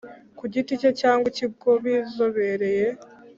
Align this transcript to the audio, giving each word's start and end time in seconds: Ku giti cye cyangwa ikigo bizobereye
Ku 0.37 0.43
giti 0.53 0.73
cye 0.81 0.91
cyangwa 1.01 1.25
ikigo 1.31 1.69
bizobereye 1.85 2.87